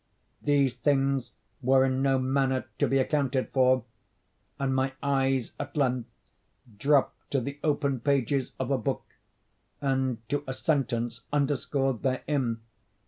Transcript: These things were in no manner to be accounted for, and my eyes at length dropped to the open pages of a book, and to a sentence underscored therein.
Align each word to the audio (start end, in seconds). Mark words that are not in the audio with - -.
These 0.41 0.77
things 0.77 1.31
were 1.61 1.85
in 1.85 2.01
no 2.01 2.17
manner 2.17 2.65
to 2.79 2.87
be 2.87 2.97
accounted 2.97 3.49
for, 3.51 3.83
and 4.57 4.73
my 4.73 4.93
eyes 5.03 5.51
at 5.59 5.77
length 5.77 6.09
dropped 6.79 7.29
to 7.29 7.39
the 7.39 7.59
open 7.63 7.99
pages 7.99 8.53
of 8.59 8.71
a 8.71 8.79
book, 8.79 9.05
and 9.79 10.27
to 10.29 10.43
a 10.47 10.55
sentence 10.55 11.21
underscored 11.31 12.01
therein. 12.01 12.61